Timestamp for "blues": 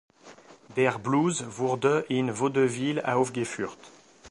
0.97-1.59